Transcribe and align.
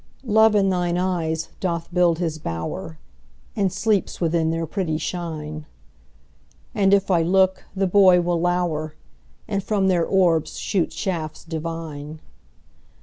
Love 0.25 0.55
in 0.55 0.67
thine 0.69 0.97
eyes 0.97 1.49
doth 1.59 1.87
build 1.93 2.17
his 2.17 2.39
bower, 2.39 2.97
And 3.55 3.71
sleeps 3.71 4.19
within 4.19 4.49
their 4.49 4.65
pretty 4.65 4.97
shine; 4.97 5.67
And 6.73 6.91
if 6.91 7.11
I 7.11 7.21
look, 7.21 7.65
the 7.75 7.85
boy 7.85 8.19
will 8.19 8.41
lower, 8.41 8.95
And 9.47 9.63
from 9.63 9.89
their 9.89 10.03
orbs 10.03 10.57
shoot 10.57 10.91
shafts 10.91 11.43
divine. 11.43 12.19